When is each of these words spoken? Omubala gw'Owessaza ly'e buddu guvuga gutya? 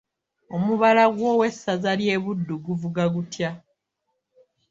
Omubala 0.55 1.03
gw'Owessaza 1.15 1.91
ly'e 1.99 2.17
buddu 2.23 2.55
guvuga 2.65 3.03
gutya? 3.13 3.49